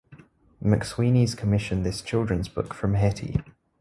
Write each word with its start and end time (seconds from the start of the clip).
McSweeney's 0.63 1.35
commissioned 1.35 1.85
this 1.85 2.01
children's 2.01 2.47
book 2.49 2.73
from 2.73 2.95
Heti. 2.95 3.45